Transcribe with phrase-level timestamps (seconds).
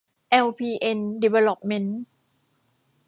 [0.29, 2.01] แอล พี เอ็น ดีเวลลอปเมนท์